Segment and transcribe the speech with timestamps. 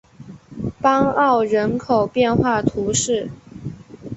[0.81, 3.29] 邦奥人口变化图示